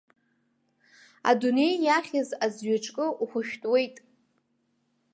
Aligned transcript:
Адунеи 1.29 1.73
иахьыз 1.85 2.29
азҩаҿкы 2.45 3.05
ухәышәтәуеит! 3.21 3.95